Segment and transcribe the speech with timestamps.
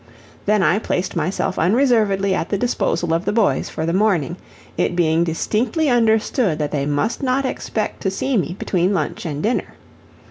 [0.47, 4.35] Then I placed myself unreservedly at the disposal of the boys for the morning,
[4.75, 9.43] it being distinctly understood that they must not expect to see me between lunch and
[9.43, 9.75] dinner.